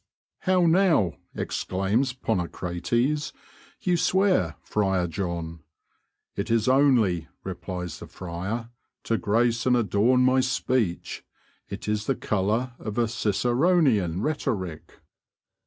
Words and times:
"How 0.39 0.65
now," 0.65 1.13
exclaims 1.35 2.11
Ponocrates, 2.11 3.33
"you 3.81 3.97
swear, 3.97 4.55
Friar 4.63 5.05
John!" 5.05 5.59
"It 6.35 6.49
is 6.49 6.67
only," 6.67 7.27
replies 7.43 7.99
the 7.99 8.07
friar, 8.07 8.71
"to 9.03 9.17
grace 9.19 9.67
and 9.67 9.77
adorn 9.77 10.21
my 10.21 10.39
speech; 10.39 11.23
it 11.69 11.87
is 11.87 12.07
the 12.07 12.15
colour 12.15 12.73
of 12.79 12.97
a 12.97 13.07
Ciceronian 13.07 14.23
rhetoric." 14.23 15.01